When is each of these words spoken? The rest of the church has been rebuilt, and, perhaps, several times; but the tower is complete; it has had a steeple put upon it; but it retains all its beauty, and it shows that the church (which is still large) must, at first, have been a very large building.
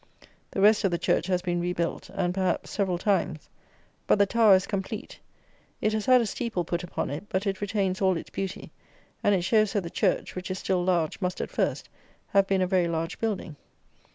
The 0.49 0.61
rest 0.61 0.83
of 0.83 0.89
the 0.89 0.97
church 0.97 1.27
has 1.27 1.43
been 1.43 1.61
rebuilt, 1.61 2.09
and, 2.15 2.33
perhaps, 2.33 2.71
several 2.71 2.97
times; 2.97 3.47
but 4.07 4.17
the 4.17 4.25
tower 4.25 4.55
is 4.55 4.65
complete; 4.65 5.19
it 5.79 5.93
has 5.93 6.07
had 6.07 6.21
a 6.21 6.25
steeple 6.25 6.63
put 6.65 6.83
upon 6.83 7.11
it; 7.11 7.25
but 7.29 7.45
it 7.45 7.61
retains 7.61 8.01
all 8.01 8.17
its 8.17 8.31
beauty, 8.31 8.71
and 9.23 9.35
it 9.35 9.43
shows 9.43 9.73
that 9.73 9.81
the 9.83 9.91
church 9.91 10.33
(which 10.35 10.49
is 10.49 10.57
still 10.57 10.83
large) 10.83 11.21
must, 11.21 11.39
at 11.39 11.51
first, 11.51 11.87
have 12.29 12.47
been 12.47 12.63
a 12.63 12.67
very 12.67 12.87
large 12.87 13.19
building. 13.19 13.57